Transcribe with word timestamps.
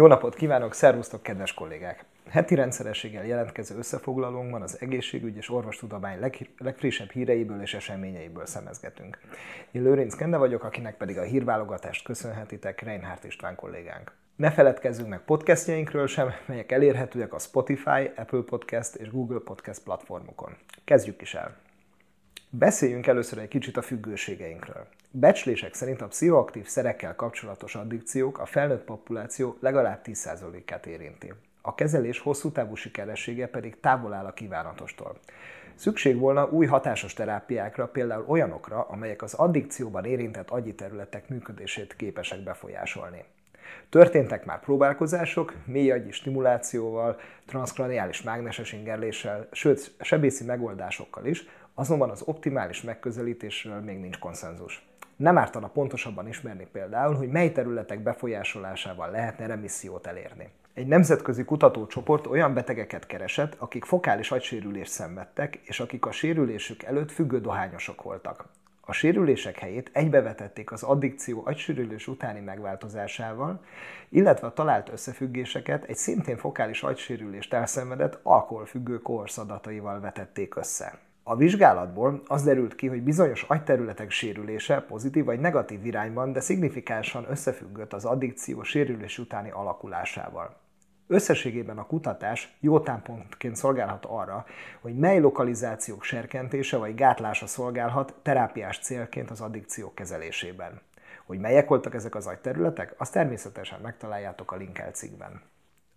Jó 0.00 0.06
napot 0.06 0.34
kívánok, 0.34 0.74
szervusztok, 0.74 1.22
kedves 1.22 1.54
kollégák! 1.54 2.04
Heti 2.30 2.54
rendszerességgel 2.54 3.26
jelentkező 3.26 3.76
összefoglalónkban 3.76 4.62
az 4.62 4.80
egészségügy 4.80 5.36
és 5.36 5.50
orvostudomány 5.50 6.20
leg, 6.20 6.50
legfrissebb 6.58 7.10
híreiből 7.10 7.60
és 7.62 7.74
eseményeiből 7.74 8.46
szemezgetünk. 8.46 9.18
Én 9.70 9.82
Lőrinc 9.82 10.14
Kende 10.14 10.36
vagyok, 10.36 10.64
akinek 10.64 10.96
pedig 10.96 11.18
a 11.18 11.22
hírválogatást 11.22 12.04
köszönhetitek 12.04 12.80
Reinhardt 12.80 13.24
István 13.24 13.54
kollégánk. 13.54 14.12
Ne 14.36 14.50
feledkezzünk 14.50 15.08
meg 15.08 15.20
podcastjainkről 15.20 16.06
sem, 16.06 16.30
melyek 16.46 16.72
elérhetőek 16.72 17.34
a 17.34 17.38
Spotify, 17.38 18.10
Apple 18.16 18.42
Podcast 18.46 18.94
és 18.94 19.10
Google 19.10 19.40
Podcast 19.44 19.82
platformokon. 19.82 20.56
Kezdjük 20.84 21.22
is 21.22 21.34
el! 21.34 21.69
Beszéljünk 22.52 23.06
először 23.06 23.38
egy 23.38 23.48
kicsit 23.48 23.76
a 23.76 23.82
függőségeinkről. 23.82 24.86
Becslések 25.10 25.74
szerint 25.74 26.00
a 26.00 26.06
pszichoaktív 26.06 26.66
szerekkel 26.66 27.16
kapcsolatos 27.16 27.74
addikciók 27.74 28.38
a 28.38 28.46
felnőtt 28.46 28.84
populáció 28.84 29.56
legalább 29.60 30.00
10%-át 30.04 30.86
érinti. 30.86 31.32
A 31.62 31.74
kezelés 31.74 32.18
hosszú 32.18 32.50
távú 32.50 32.74
sikeressége 32.74 33.46
pedig 33.46 33.80
távol 33.80 34.12
áll 34.12 34.24
a 34.24 34.32
kívánatostól. 34.32 35.18
Szükség 35.74 36.18
volna 36.18 36.48
új 36.48 36.66
hatásos 36.66 37.12
terápiákra, 37.12 37.88
például 37.88 38.24
olyanokra, 38.26 38.82
amelyek 38.82 39.22
az 39.22 39.34
addikcióban 39.34 40.04
érintett 40.04 40.50
agyi 40.50 40.74
területek 40.74 41.28
működését 41.28 41.96
képesek 41.96 42.42
befolyásolni. 42.42 43.24
Történtek 43.88 44.44
már 44.44 44.60
próbálkozások, 44.60 45.54
mély 45.64 45.90
agyi 45.90 46.10
stimulációval, 46.10 47.20
transzkraniális 47.46 48.22
mágneses 48.22 48.72
ingerléssel, 48.72 49.48
sőt, 49.52 49.94
sebészi 50.00 50.44
megoldásokkal 50.44 51.26
is, 51.26 51.44
azonban 51.80 52.10
az 52.10 52.22
optimális 52.24 52.82
megközelítésről 52.82 53.80
még 53.80 53.98
nincs 53.98 54.18
konszenzus. 54.18 54.86
Nem 55.16 55.38
ártana 55.38 55.68
pontosabban 55.68 56.28
ismerni 56.28 56.66
például, 56.72 57.14
hogy 57.14 57.28
mely 57.28 57.52
területek 57.52 58.02
befolyásolásával 58.02 59.10
lehetne 59.10 59.46
remissziót 59.46 60.06
elérni. 60.06 60.48
Egy 60.74 60.86
nemzetközi 60.86 61.44
kutatócsoport 61.44 62.26
olyan 62.26 62.54
betegeket 62.54 63.06
keresett, 63.06 63.54
akik 63.58 63.84
fokális 63.84 64.30
agysérülést 64.30 64.90
szenvedtek, 64.90 65.56
és 65.62 65.80
akik 65.80 66.06
a 66.06 66.12
sérülésük 66.12 66.82
előtt 66.82 67.12
függő 67.12 67.40
dohányosok 67.40 68.02
voltak. 68.02 68.44
A 68.80 68.92
sérülések 68.92 69.58
helyét 69.58 69.90
egybevetették 69.92 70.72
az 70.72 70.82
addikció 70.82 71.42
agysérülés 71.44 72.06
utáni 72.08 72.40
megváltozásával, 72.40 73.64
illetve 74.08 74.46
a 74.46 74.52
talált 74.52 74.88
összefüggéseket 74.88 75.84
egy 75.84 75.96
szintén 75.96 76.36
fokális 76.36 76.82
agysérülést 76.82 77.54
elszenvedett 77.54 78.18
alkoholfüggő 78.22 78.98
kohorsz 78.98 79.38
adataival 79.38 80.00
vetették 80.00 80.56
össze. 80.56 80.98
A 81.30 81.36
vizsgálatból 81.36 82.22
az 82.26 82.42
derült 82.42 82.74
ki, 82.74 82.86
hogy 82.86 83.02
bizonyos 83.02 83.42
agyterületek 83.42 84.10
sérülése 84.10 84.80
pozitív 84.80 85.24
vagy 85.24 85.40
negatív 85.40 85.86
irányban, 85.86 86.32
de 86.32 86.40
szignifikánsan 86.40 87.26
összefüggött 87.28 87.92
az 87.92 88.04
addikció 88.04 88.62
sérülés 88.62 89.18
utáni 89.18 89.50
alakulásával. 89.50 90.56
Összességében 91.06 91.78
a 91.78 91.86
kutatás 91.86 92.56
jó 92.60 92.80
támpontként 92.80 93.56
szolgálhat 93.56 94.04
arra, 94.04 94.44
hogy 94.80 94.96
mely 94.96 95.20
lokalizációk 95.20 96.02
serkentése 96.02 96.76
vagy 96.76 96.94
gátlása 96.94 97.46
szolgálhat 97.46 98.14
terápiás 98.22 98.78
célként 98.78 99.30
az 99.30 99.40
addikciók 99.40 99.94
kezelésében. 99.94 100.80
Hogy 101.26 101.38
melyek 101.38 101.68
voltak 101.68 101.94
ezek 101.94 102.14
az 102.14 102.26
agyterületek, 102.26 102.94
azt 102.98 103.12
természetesen 103.12 103.80
megtaláljátok 103.80 104.52
a 104.52 104.56
linkelt 104.56 104.94
cikkben. 104.94 105.42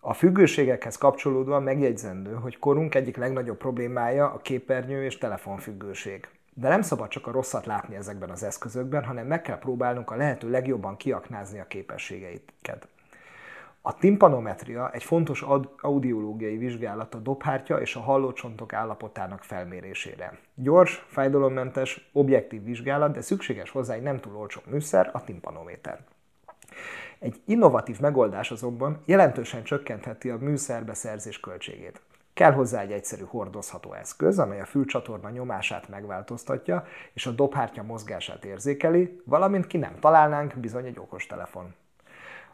A 0.05 0.13
függőségekhez 0.13 0.97
kapcsolódóan 0.97 1.63
megjegyzendő, 1.63 2.33
hogy 2.33 2.59
korunk 2.59 2.95
egyik 2.95 3.17
legnagyobb 3.17 3.57
problémája 3.57 4.31
a 4.31 4.37
képernyő 4.37 5.03
és 5.03 5.17
telefonfüggőség. 5.17 6.27
De 6.53 6.69
nem 6.69 6.81
szabad 6.81 7.07
csak 7.07 7.27
a 7.27 7.31
rosszat 7.31 7.65
látni 7.65 7.95
ezekben 7.95 8.29
az 8.29 8.43
eszközökben, 8.43 9.03
hanem 9.03 9.27
meg 9.27 9.41
kell 9.41 9.57
próbálnunk 9.57 10.11
a 10.11 10.15
lehető 10.15 10.49
legjobban 10.49 10.97
kiaknázni 10.97 11.59
a 11.59 11.67
képességeiket. 11.67 12.88
A 13.81 13.95
timpanometria 13.95 14.91
egy 14.91 15.03
fontos 15.03 15.45
audiológiai 15.81 16.57
vizsgálat 16.57 17.16
a 17.16 17.19
dobhártya 17.19 17.81
és 17.81 17.95
a 17.95 18.01
hallócsontok 18.01 18.73
állapotának 18.73 19.44
felmérésére. 19.44 20.38
Gyors, 20.55 21.05
fájdalommentes, 21.07 22.09
objektív 22.11 22.63
vizsgálat, 22.63 23.13
de 23.13 23.22
szükséges 23.22 23.69
hozzá 23.69 23.94
egy 23.94 24.01
nem 24.03 24.19
túl 24.19 24.35
olcsó 24.35 24.61
műszer, 24.66 25.09
a 25.13 25.23
timpanométer. 25.23 25.99
Egy 27.19 27.41
innovatív 27.45 28.00
megoldás 28.00 28.51
azonban 28.51 29.01
jelentősen 29.06 29.63
csökkentheti 29.63 30.29
a 30.29 30.38
műszerbeszerzés 30.38 31.39
költségét. 31.39 32.01
Kell 32.34 32.51
hozzá 32.51 32.81
egy 32.81 32.91
egyszerű 32.91 33.23
hordozható 33.23 33.94
eszköz, 33.94 34.39
amely 34.39 34.61
a 34.61 34.66
fülcsatorna 34.66 35.29
nyomását 35.29 35.89
megváltoztatja, 35.89 36.85
és 37.13 37.25
a 37.25 37.31
dobhártya 37.31 37.84
mozgását 37.84 38.45
érzékeli, 38.45 39.22
valamint 39.25 39.67
ki 39.67 39.78
nem 39.78 40.00
találnánk 40.00 40.57
bizony 40.57 40.85
egy 40.85 41.00
okostelefon. 41.00 41.73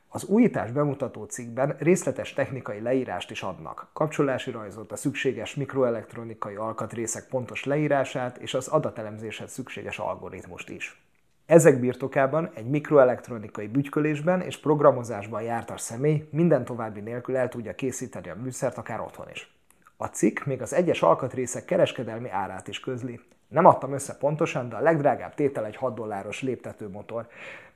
Az 0.07 0.23
újítás 0.23 0.71
bemutató 0.71 1.23
cikkben 1.23 1.75
részletes 1.79 2.33
technikai 2.33 2.81
leírást 2.81 3.31
is 3.31 3.43
adnak, 3.43 3.87
kapcsolási 3.93 4.51
rajzot, 4.51 4.91
a 4.91 4.95
szükséges 4.95 5.55
mikroelektronikai 5.55 6.55
alkatrészek 6.55 7.27
pontos 7.27 7.63
leírását 7.63 8.37
és 8.37 8.53
az 8.53 8.67
adatelemzéshez 8.67 9.51
szükséges 9.51 9.99
algoritmust 9.99 10.69
is. 10.69 11.08
Ezek 11.49 11.79
birtokában 11.79 12.49
egy 12.53 12.65
mikroelektronikai 12.65 13.67
bütykölésben 13.67 14.41
és 14.41 14.57
programozásban 14.57 15.41
jártas 15.41 15.81
személy 15.81 16.27
minden 16.31 16.65
további 16.65 16.99
nélkül 16.99 17.37
el 17.37 17.49
tudja 17.49 17.75
készíteni 17.75 18.29
a 18.29 18.35
műszert 18.35 18.77
akár 18.77 18.99
otthon 18.99 19.29
is. 19.31 19.55
A 19.97 20.05
cikk 20.05 20.43
még 20.45 20.61
az 20.61 20.73
egyes 20.73 21.01
alkatrészek 21.01 21.65
kereskedelmi 21.65 22.29
árát 22.29 22.67
is 22.67 22.79
közli. 22.79 23.19
Nem 23.47 23.65
adtam 23.65 23.93
össze 23.93 24.15
pontosan, 24.15 24.69
de 24.69 24.75
a 24.75 24.81
legdrágább 24.81 25.33
tétel 25.33 25.65
egy 25.65 25.75
6 25.75 25.95
dolláros 25.95 26.41
léptetőmotor, 26.41 27.27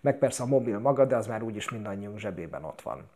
meg 0.02 0.18
persze 0.18 0.44
a 0.44 0.48
mobil 0.48 0.80
maga, 0.80 1.06
de 1.06 1.16
az 1.16 1.28
már 1.28 1.44
úgyis 1.44 1.70
mindannyiunk 1.70 2.20
zsebében 2.20 2.64
ott 2.64 2.82
van. 2.82 3.10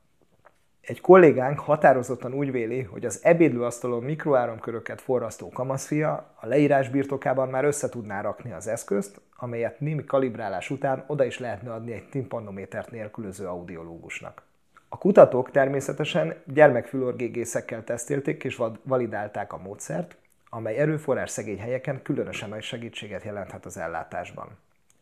Egy 0.88 1.02
kollégánk 1.02 1.60
határozottan 1.60 2.34
úgy 2.34 2.52
véli, 2.52 2.82
hogy 2.82 3.06
az 3.06 3.20
ebédlőasztalon 3.24 4.04
mikroáramköröket 4.04 5.02
forrasztó 5.02 5.50
kamaszfia 5.50 6.34
a 6.36 6.46
leírás 6.46 6.90
birtokában 6.90 7.50
már 7.50 7.66
össze 7.66 7.90
tudná 7.90 8.22
rakni 8.22 8.52
az 8.52 8.68
eszközt, 8.68 9.22
amelyet 9.36 9.80
némi 9.80 10.04
kalibrálás 10.04 10.70
után 10.70 11.04
oda 11.08 11.24
is 11.24 11.40
lehetne 11.40 11.74
adni 11.74 11.92
egy 11.92 12.10
timpanométert 12.10 12.92
nélkülöző 12.92 13.48
audiológusnak. 13.48 14.42
A 14.90 14.98
kutatók 14.98 15.52
természetesen 15.52 16.36
gyermekfülorgégészekkel 16.46 17.84
tesztelték 17.84 18.44
és 18.44 18.62
validálták 18.84 19.54
a 19.54 19.58
módszert, 19.58 20.16
amely 20.50 20.78
erőforrás 20.78 21.30
szegény 21.30 21.60
helyeken 21.60 22.02
különösen 22.02 22.50
nagy 22.50 22.64
segítséget 22.64 23.24
jelenthet 23.24 23.66
az 23.66 23.78
ellátásban. 23.78 24.48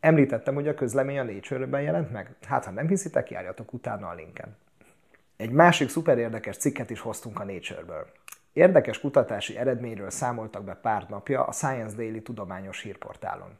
Említettem, 0.00 0.54
hogy 0.54 0.68
a 0.68 0.74
közlemény 0.74 1.18
a 1.18 1.22
Nature-ben 1.22 1.82
jelent 1.82 2.12
meg? 2.12 2.34
Hát, 2.46 2.64
ha 2.64 2.70
nem 2.70 2.88
hiszitek, 2.88 3.30
járjatok 3.30 3.72
utána 3.72 4.08
a 4.08 4.14
linken. 4.14 4.56
Egy 5.36 5.50
másik 5.50 5.88
szuper 5.88 6.18
érdekes 6.18 6.56
cikket 6.56 6.90
is 6.90 7.00
hoztunk 7.00 7.40
a 7.40 7.44
Nature-ből. 7.44 8.06
Érdekes 8.52 9.00
kutatási 9.00 9.56
eredményről 9.56 10.10
számoltak 10.10 10.64
be 10.64 10.74
pár 10.74 11.06
napja 11.08 11.44
a 11.44 11.52
Science 11.52 11.96
Daily 11.96 12.22
tudományos 12.22 12.82
hírportálon. 12.82 13.58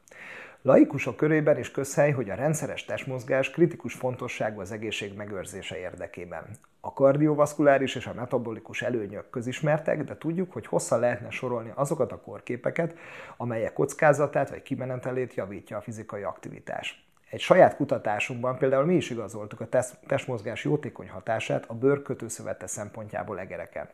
Laikusok 0.63 1.17
körében 1.17 1.59
is 1.59 1.71
közhely, 1.71 2.11
hogy 2.11 2.31
a 2.31 2.35
rendszeres 2.35 2.85
testmozgás 2.85 3.51
kritikus 3.51 3.95
fontosságú 3.95 4.61
az 4.61 4.73
egészség 4.73 5.17
megőrzése 5.17 5.79
érdekében. 5.79 6.45
A 6.81 6.93
kardiovaszkuláris 6.93 7.95
és 7.95 8.07
a 8.07 8.15
metabolikus 8.15 8.83
előnyök 8.83 9.31
közismertek, 9.31 10.05
de 10.05 10.19
tudjuk, 10.19 10.53
hogy 10.53 10.67
hosszan 10.67 11.01
lehetne 11.01 11.31
sorolni 11.31 11.73
azokat 11.75 12.13
a 12.13 12.21
korképeket, 12.21 12.95
amelyek 13.37 13.73
kockázatát 13.73 14.51
vagy 14.51 14.63
kimenetelét 14.63 15.35
javítja 15.35 15.77
a 15.77 15.81
fizikai 15.81 16.23
aktivitás. 16.23 17.06
Egy 17.31 17.41
saját 17.41 17.77
kutatásunkban 17.77 18.59
például 18.59 18.85
mi 18.85 18.95
is 18.95 19.11
igazoltuk 19.11 19.61
a 19.61 19.69
testmozgás 20.07 20.65
jótékony 20.65 21.09
hatását 21.09 21.65
a 21.67 21.75
bőrkötőszövete 21.75 22.67
szempontjából 22.67 23.39
egereken. 23.39 23.89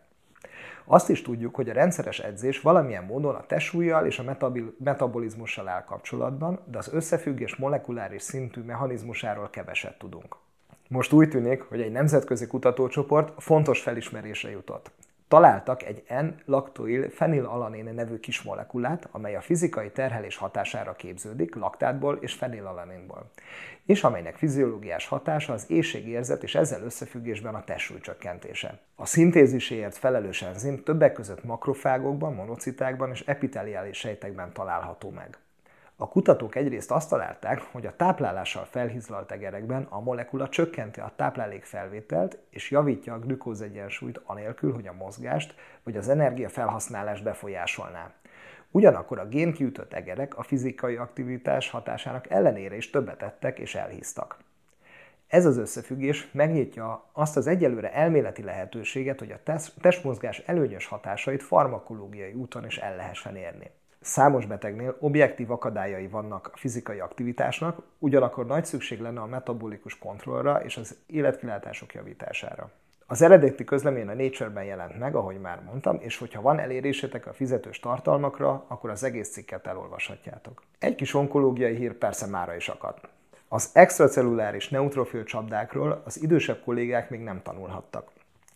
Azt 0.85 1.09
is 1.09 1.23
tudjuk, 1.23 1.55
hogy 1.55 1.69
a 1.69 1.73
rendszeres 1.73 2.19
edzés 2.19 2.61
valamilyen 2.61 3.05
módon 3.05 3.35
a 3.35 3.47
testsúlyjal 3.47 4.07
és 4.07 4.19
a 4.19 4.37
metabolizmussal 4.79 5.69
áll 5.69 5.85
kapcsolatban, 5.85 6.61
de 6.65 6.79
az 6.79 6.93
összefüggés 6.93 7.57
molekuláris 7.57 8.23
szintű 8.23 8.61
mechanizmusáról 8.61 9.51
keveset 9.51 9.99
tudunk. 9.99 10.37
Most 10.89 11.13
úgy 11.13 11.29
tűnik, 11.29 11.63
hogy 11.63 11.81
egy 11.81 11.93
nemzetközi 11.93 12.47
kutatócsoport 12.47 13.43
fontos 13.43 13.81
felismerésre 13.81 14.51
jutott 14.51 14.91
találtak 15.33 15.83
egy 15.83 16.03
N-laktoil 16.09 17.11
fenilalanén 17.11 17.95
nevű 17.95 18.19
kis 18.19 18.43
molekulát, 18.43 19.09
amely 19.11 19.37
a 19.37 19.41
fizikai 19.41 19.91
terhelés 19.91 20.37
hatására 20.37 20.93
képződik 20.93 21.55
laktátból 21.55 22.19
és 22.21 22.33
fenilalaninból, 22.33 23.31
és 23.87 24.05
amelynek 24.05 24.37
fiziológiás 24.37 25.07
hatása 25.07 25.53
az 25.53 25.71
éjségérzet 25.71 26.43
és 26.43 26.55
ezzel 26.55 26.83
összefüggésben 26.83 27.55
a 27.55 27.65
testsúly 27.65 28.01
csökkentése. 28.01 28.79
A 28.97 29.07
szintéziséért 29.07 29.97
felelős 29.97 30.43
enzim 30.43 30.83
többek 30.83 31.13
között 31.13 31.45
makrofágokban, 31.45 32.35
monocitákban 32.35 33.11
és 33.11 33.21
epiteliális 33.27 33.99
sejtekben 33.99 34.53
található 34.53 35.11
meg. 35.11 35.39
A 36.03 36.09
kutatók 36.09 36.55
egyrészt 36.55 36.91
azt 36.91 37.09
találták, 37.09 37.61
hogy 37.61 37.87
a 37.87 37.97
táplálással 37.97 38.65
felhizlalt 38.65 39.33
egerekben 39.33 39.87
a 39.89 40.01
molekula 40.01 40.49
csökkenti 40.49 41.01
a 41.01 41.13
táplálék 41.17 41.65
felvételt 41.65 42.39
és 42.51 42.71
javítja 42.71 43.15
a 43.15 43.19
glükózegyensúlyt 43.19 44.21
anélkül, 44.25 44.73
hogy 44.73 44.87
a 44.87 44.93
mozgást 44.93 45.55
vagy 45.83 45.97
az 45.97 46.09
energia 46.09 46.49
felhasználást 46.49 47.23
befolyásolná. 47.23 48.13
Ugyanakkor 48.71 49.19
a 49.19 49.29
génkiütött 49.29 49.93
egerek 49.93 50.39
a 50.39 50.43
fizikai 50.43 50.97
aktivitás 50.97 51.71
hatásának 51.71 52.31
ellenére 52.31 52.77
is 52.77 52.91
többet 52.91 53.23
ettek 53.23 53.59
és 53.59 53.75
elhíztak. 53.75 54.39
Ez 55.27 55.47
az 55.47 55.57
összefüggés 55.57 56.29
megnyitja 56.33 57.09
azt 57.13 57.37
az 57.37 57.47
egyelőre 57.47 57.93
elméleti 57.93 58.43
lehetőséget, 58.43 59.19
hogy 59.19 59.33
a 59.33 59.63
testmozgás 59.81 60.39
előnyös 60.39 60.87
hatásait 60.87 61.43
farmakológiai 61.43 62.33
úton 62.33 62.67
is 62.67 62.79
el 62.79 62.97
lehessen 62.97 63.37
érni. 63.37 63.71
Számos 64.03 64.47
betegnél 64.47 64.97
objektív 65.01 65.51
akadályai 65.51 66.07
vannak 66.07 66.51
a 66.53 66.57
fizikai 66.57 66.99
aktivitásnak, 66.99 67.83
ugyanakkor 67.99 68.47
nagy 68.47 68.65
szükség 68.65 69.01
lenne 69.01 69.21
a 69.21 69.27
metabolikus 69.27 69.99
kontrollra 69.99 70.65
és 70.65 70.77
az 70.77 70.97
életkilátások 71.07 71.95
javítására. 71.95 72.71
Az 73.07 73.23
eredeti 73.23 73.65
közlemény 73.65 74.09
a 74.09 74.15
Nature-ben 74.15 74.65
jelent 74.65 74.99
meg, 74.99 75.15
ahogy 75.15 75.41
már 75.41 75.63
mondtam, 75.65 75.99
és 76.01 76.19
hogyha 76.19 76.43
van 76.43 76.59
elérésétek 76.59 77.27
a 77.27 77.33
fizetős 77.33 77.81
tartalmakra, 77.81 78.65
akkor 78.69 78.91
az 78.91 79.03
egész 79.03 79.31
cikket 79.31 79.67
elolvashatjátok. 79.67 80.63
Egy 80.79 80.95
kis 80.95 81.15
onkológiai 81.15 81.75
hír 81.75 81.93
persze 81.93 82.27
mára 82.27 82.55
is 82.55 82.69
akadt. 82.69 83.09
Az 83.49 83.71
extracelluláris 83.73 84.69
neutrofil 84.69 85.25
csapdákról 85.25 86.03
az 86.05 86.23
idősebb 86.23 86.63
kollégák 86.65 87.11
még 87.11 87.21
nem 87.21 87.43
tanulhattak. 87.43 88.11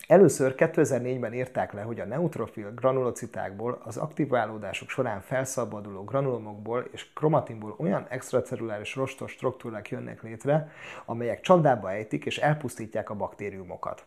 Először 0.07 0.53
2004-ben 0.57 1.33
írták 1.33 1.73
le, 1.73 1.81
hogy 1.81 1.99
a 1.99 2.05
neutrofil 2.05 2.71
granulocitákból 2.73 3.81
az 3.83 3.97
aktiválódások 3.97 4.89
során 4.89 5.21
felszabaduló 5.21 6.03
granulomokból 6.03 6.87
és 6.91 7.13
kromatinból 7.13 7.75
olyan 7.77 8.05
extracelluláris 8.09 8.95
rostos 8.95 9.31
struktúrák 9.31 9.89
jönnek 9.89 10.23
létre, 10.23 10.71
amelyek 11.05 11.41
csapdába 11.41 11.91
ejtik 11.91 12.25
és 12.25 12.37
elpusztítják 12.37 13.09
a 13.09 13.15
baktériumokat. 13.15 14.05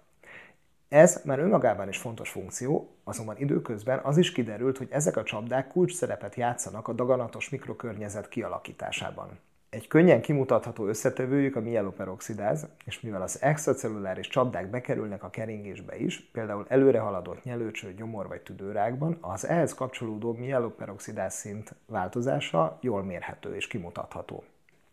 Ez 0.88 1.22
már 1.24 1.38
önmagában 1.38 1.88
is 1.88 1.98
fontos 1.98 2.30
funkció, 2.30 2.96
azonban 3.04 3.36
időközben 3.38 3.98
az 4.02 4.16
is 4.16 4.32
kiderült, 4.32 4.78
hogy 4.78 4.88
ezek 4.90 5.16
a 5.16 5.22
csapdák 5.22 5.68
kulcs 5.68 5.94
szerepet 5.94 6.34
játszanak 6.34 6.88
a 6.88 6.92
daganatos 6.92 7.48
mikrokörnyezet 7.48 8.28
kialakításában. 8.28 9.38
Egy 9.70 9.88
könnyen 9.88 10.20
kimutatható 10.20 10.86
összetevőjük 10.86 11.56
a 11.56 11.60
mieloperoxidáz, 11.60 12.66
és 12.84 13.00
mivel 13.00 13.22
az 13.22 13.42
extracelluláris 13.42 14.28
csapdák 14.28 14.70
bekerülnek 14.70 15.22
a 15.22 15.30
keringésbe 15.30 15.96
is, 15.96 16.20
például 16.32 16.64
előre 16.68 16.98
haladott 16.98 17.44
nyelőcső, 17.44 17.94
gyomor 17.94 18.28
vagy 18.28 18.40
tüdőrákban, 18.40 19.18
az 19.20 19.46
ehhez 19.46 19.74
kapcsolódó 19.74 20.32
mieloperoxidáz 20.32 21.34
szint 21.34 21.74
változása 21.86 22.78
jól 22.80 23.04
mérhető 23.04 23.54
és 23.54 23.66
kimutatható. 23.66 24.44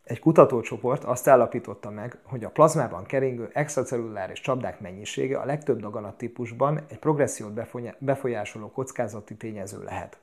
Egy 0.03 0.19
kutatócsoport 0.19 1.03
azt 1.03 1.27
állapította 1.27 1.89
meg, 1.89 2.17
hogy 2.23 2.43
a 2.43 2.49
plazmában 2.49 3.03
keringő 3.03 3.49
extracelluláris 3.53 4.39
csapdák 4.39 4.79
mennyisége 4.79 5.37
a 5.39 5.45
legtöbb 5.45 5.79
daganat 5.79 6.17
típusban 6.17 6.85
egy 6.89 6.99
progressziót 6.99 7.59
befolyásoló 7.99 8.71
kockázati 8.71 9.35
tényező 9.35 9.83
lehet. 9.83 10.17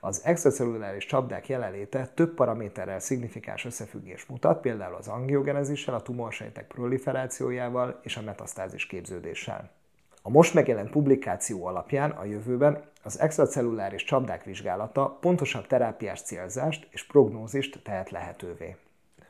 Az 0.00 0.20
extracelluláris 0.24 1.06
csapdák 1.06 1.48
jelenléte 1.48 2.06
több 2.06 2.34
paraméterrel 2.34 2.98
szignifikáns 2.98 3.64
összefüggés 3.64 4.26
mutat, 4.26 4.60
például 4.60 4.94
az 4.94 5.08
angiogenezissel, 5.08 5.94
a 5.94 6.02
tumorsejtek 6.02 6.66
proliferációjával 6.66 8.00
és 8.02 8.16
a 8.16 8.22
metasztázis 8.22 8.86
képződéssel. 8.86 9.70
A 10.22 10.30
most 10.30 10.54
megjelent 10.54 10.90
publikáció 10.90 11.66
alapján 11.66 12.10
a 12.10 12.24
jövőben 12.24 12.82
az 13.02 13.20
extracelluláris 13.20 14.04
csapdák 14.04 14.44
vizsgálata 14.44 15.18
pontosabb 15.20 15.66
terápiás 15.66 16.22
célzást 16.22 16.88
és 16.90 17.06
prognózist 17.06 17.82
tehet 17.82 18.10
lehetővé. 18.10 18.76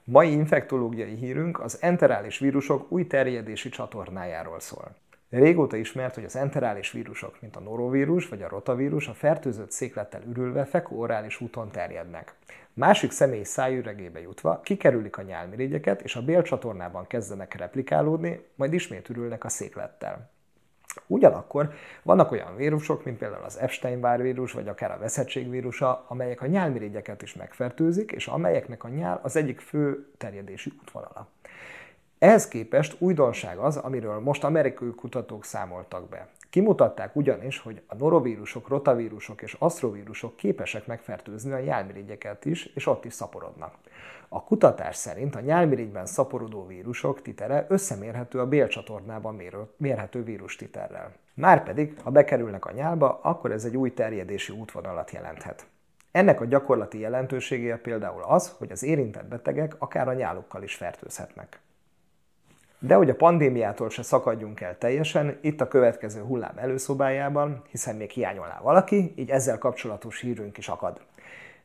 Mai 0.04 0.30
infektológiai 0.30 1.14
hírünk 1.14 1.60
az 1.60 1.78
enterális 1.80 2.38
vírusok 2.38 2.92
új 2.92 3.06
terjedési 3.06 3.68
csatornájáról 3.68 4.60
szól. 4.60 4.96
Régóta 5.31 5.76
ismert, 5.76 6.15
hogy 6.15 6.25
az 6.25 6.37
enterális 6.37 6.91
vírusok, 6.93 7.41
mint 7.41 7.56
a 7.56 7.61
norovírus 7.61 8.29
vagy 8.29 8.43
a 8.43 8.49
rotavírus, 8.49 9.09
a 9.09 9.15
fertőzött 9.15 9.71
széklettel 9.71 10.23
ürülve 10.29 10.65
fekóorális 10.65 11.41
úton 11.41 11.71
terjednek. 11.71 12.35
Másik 12.73 13.11
személy 13.11 13.43
szájüregébe 13.43 14.21
jutva 14.21 14.61
kikerülik 14.61 15.19
a 15.19 15.23
nyálmirigyeket, 15.23 16.03
és 16.03 16.17
a 16.17 16.23
bélcsatornában 16.23 17.06
kezdenek 17.06 17.55
replikálódni, 17.55 18.44
majd 18.55 18.73
ismét 18.73 19.09
ürülnek 19.09 19.44
a 19.44 19.49
széklettel. 19.49 20.32
Ugyanakkor 21.06 21.73
vannak 22.03 22.31
olyan 22.31 22.56
vírusok, 22.56 23.05
mint 23.05 23.19
például 23.19 23.44
az 23.44 23.59
Epstein-Barr 23.59 24.23
vírus, 24.23 24.53
vagy 24.53 24.69
akár 24.69 24.91
a 24.91 24.99
veszettségvírusa, 24.99 26.05
amelyek 26.09 26.43
a 26.43 26.47
nyálmirigyeket 26.47 27.23
is 27.23 27.35
megfertőzik, 27.35 28.12
és 28.12 28.26
amelyeknek 28.26 28.85
a 28.85 28.88
nyál 28.88 29.21
az 29.23 29.37
egyik 29.37 29.61
fő 29.61 30.06
terjedési 30.19 30.73
útvonala. 30.81 31.29
Ehhez 32.25 32.49
képest 32.49 32.97
újdonság 32.99 33.59
az, 33.59 33.76
amiről 33.76 34.19
most 34.21 34.44
amerikai 34.44 34.91
kutatók 34.91 35.44
számoltak 35.44 36.09
be. 36.09 36.29
Kimutatták 36.50 37.17
ugyanis, 37.17 37.59
hogy 37.59 37.82
a 37.87 37.94
norovírusok, 37.94 38.69
rotavírusok 38.69 39.43
és 39.43 39.56
asztrovírusok 39.59 40.37
képesek 40.37 40.87
megfertőzni 40.87 41.53
a 41.53 41.61
nyálmirigyeket 41.61 42.44
is, 42.44 42.65
és 42.65 42.87
ott 42.87 43.05
is 43.05 43.12
szaporodnak. 43.12 43.75
A 44.29 44.44
kutatás 44.44 44.97
szerint 44.97 45.35
a 45.35 45.41
nyálmirigyben 45.41 46.06
szaporodó 46.06 46.67
vírusok 46.67 47.23
titere 47.23 47.67
összemérhető 47.69 48.38
a 48.41 48.49
bélcsatornában 48.49 49.41
mérhető 49.76 50.23
vírus 50.23 50.56
titerrel. 50.56 51.12
Márpedig, 51.35 51.97
ha 52.03 52.11
bekerülnek 52.11 52.67
a 52.67 52.73
nyálba, 52.73 53.21
akkor 53.23 53.50
ez 53.50 53.65
egy 53.65 53.76
új 53.76 53.94
terjedési 53.94 54.53
útvonalat 54.53 55.11
jelenthet. 55.11 55.67
Ennek 56.11 56.41
a 56.41 56.44
gyakorlati 56.44 56.99
jelentősége 56.99 57.76
például 57.76 58.23
az, 58.23 58.55
hogy 58.59 58.71
az 58.73 58.82
érintett 58.82 59.26
betegek 59.26 59.75
akár 59.79 60.09
a 60.09 60.12
nyálukkal 60.12 60.62
is 60.62 60.75
fertőzhetnek. 60.75 61.62
De 62.86 62.94
hogy 62.94 63.10
a 63.10 63.14
pandémiától 63.14 63.90
se 63.90 64.02
szakadjunk 64.02 64.60
el 64.60 64.78
teljesen, 64.78 65.38
itt 65.40 65.60
a 65.60 65.69
következő 65.69 66.20
hullám 66.20 66.58
előszobájában, 66.58 67.62
hiszen 67.70 67.96
még 67.96 68.10
hiányolná 68.10 68.60
valaki, 68.62 69.12
így 69.16 69.31
ezzel 69.31 69.58
kapcsolatos 69.58 70.20
hírünk 70.20 70.58
is 70.58 70.69
akad. 70.69 71.00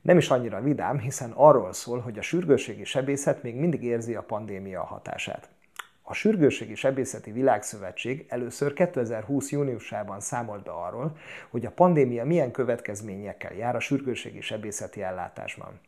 Nem 0.01 0.18
is 0.18 0.30
annyira 0.30 0.62
vidám, 0.62 1.00
hiszen 1.00 1.31
arról 1.31 1.74
szól, 1.74 2.00
hogy 2.00 2.18
a 2.18 2.21
sürgősségi 2.21 2.83
sebészet 2.83 3.44
még 3.44 3.56
mindig 3.56 3.83
érzi 3.83 4.16
a 4.16 4.21
pandémia 4.21 4.83
hatását. 4.83 5.50
A 6.01 6.13
Sürgősségi 6.13 6.75
Sebészeti 6.75 7.31
Világszövetség 7.31 8.25
először 8.30 8.74
2020. 8.74 9.51
júniusában 9.51 10.19
számolt 10.19 10.63
be 10.63 10.72
arról, 10.72 11.18
hogy 11.50 11.65
a 11.65 11.72
pandémia 11.72 12.25
milyen 12.25 12.51
következményekkel 12.51 13.54
jár 13.54 13.75
a 13.75 13.80
sürgősségi 13.80 14.42
sebészeti 14.42 15.01
ellátásban. 15.01 15.80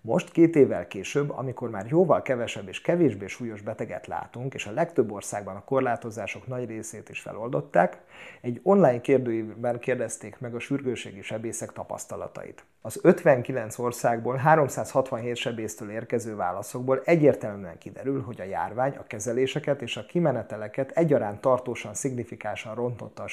Most 0.00 0.30
két 0.30 0.56
évvel 0.56 0.86
később, 0.86 1.30
amikor 1.30 1.70
már 1.70 1.86
jóval 1.86 2.22
kevesebb 2.22 2.68
és 2.68 2.80
kevésbé 2.80 3.26
súlyos 3.26 3.60
beteget 3.60 4.06
látunk, 4.06 4.54
és 4.54 4.66
a 4.66 4.72
legtöbb 4.72 5.12
országban 5.12 5.56
a 5.56 5.64
korlátozások 5.64 6.46
nagy 6.46 6.68
részét 6.68 7.08
is 7.08 7.20
feloldották, 7.20 8.00
egy 8.40 8.60
online 8.62 9.00
kérdőívben 9.00 9.78
kérdezték 9.78 10.38
meg 10.38 10.54
a 10.54 10.58
sürgőségi 10.58 11.22
sebészek 11.22 11.72
tapasztalatait. 11.72 12.64
Az 12.80 12.98
59 13.02 13.78
országból 13.78 14.36
367 14.36 15.36
sebésztől 15.36 15.90
érkező 15.90 16.36
válaszokból 16.36 17.02
egyértelműen 17.04 17.78
kiderül, 17.78 18.22
hogy 18.22 18.40
a 18.40 18.44
járvány 18.44 18.96
a 18.96 19.06
kezeléseket 19.06 19.82
és 19.82 19.96
a 19.96 20.06
kimeneteleket 20.06 20.90
egyaránt 20.90 21.40
tartósan, 21.40 21.94
szignifikánsan 21.94 22.74
rontotta 22.74 23.22
a 23.22 23.28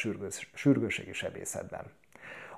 sürgőségi 0.54 1.14
sebészetben. 1.14 1.84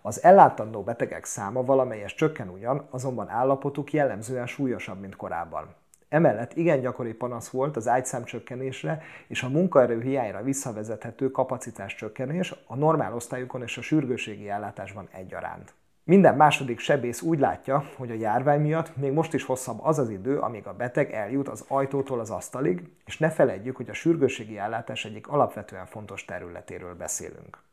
Az 0.07 0.23
ellátandó 0.23 0.81
betegek 0.81 1.25
száma 1.25 1.63
valamelyes 1.63 2.15
csökken 2.15 2.49
ugyan, 2.49 2.87
azonban 2.89 3.29
állapotuk 3.29 3.93
jellemzően 3.93 4.47
súlyosabb, 4.47 4.99
mint 4.99 5.15
korábban. 5.15 5.75
Emellett 6.09 6.53
igen 6.53 6.81
gyakori 6.81 7.13
panasz 7.13 7.49
volt 7.49 7.75
az 7.75 7.87
ágyszám 7.87 8.23
csökkenésre 8.23 9.01
és 9.27 9.43
a 9.43 9.49
munkaerő 9.49 10.01
hiányra 10.01 10.43
visszavezethető 10.43 11.31
kapacitás 11.31 11.95
csökkenés 11.95 12.55
a 12.67 12.75
normál 12.75 13.13
osztályokon 13.13 13.61
és 13.61 13.77
a 13.77 13.81
sürgőségi 13.81 14.49
ellátásban 14.49 15.07
egyaránt. 15.11 15.73
Minden 16.03 16.35
második 16.35 16.79
sebész 16.79 17.21
úgy 17.21 17.39
látja, 17.39 17.83
hogy 17.95 18.11
a 18.11 18.19
járvány 18.19 18.61
miatt 18.61 18.95
még 18.95 19.11
most 19.11 19.33
is 19.33 19.43
hosszabb 19.43 19.79
az 19.81 19.99
az 19.99 20.09
idő, 20.09 20.39
amíg 20.39 20.67
a 20.67 20.73
beteg 20.73 21.11
eljut 21.11 21.47
az 21.47 21.65
ajtótól 21.67 22.19
az 22.19 22.29
asztalig, 22.29 22.89
és 23.05 23.17
ne 23.17 23.29
feledjük, 23.29 23.75
hogy 23.75 23.89
a 23.89 23.93
sürgőségi 23.93 24.57
ellátás 24.57 25.05
egyik 25.05 25.27
alapvetően 25.27 25.85
fontos 25.85 26.25
területéről 26.25 26.95
beszélünk. 26.95 27.65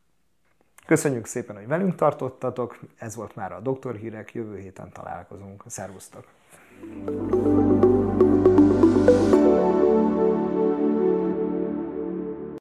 Köszönjük 0.85 1.25
szépen, 1.25 1.55
hogy 1.55 1.67
velünk 1.67 1.95
tartottatok, 1.95 2.79
ez 2.97 3.15
volt 3.15 3.35
már 3.35 3.51
a 3.51 3.59
Doktor 3.59 3.95
Hírek, 3.95 4.33
jövő 4.33 4.57
héten 4.57 4.91
találkozunk. 4.91 5.63
Szervusztok! 5.67 6.25
thank 9.05 9.29
you 9.29 9.34